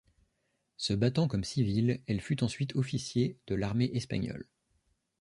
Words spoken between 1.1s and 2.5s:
comme civile, elle fut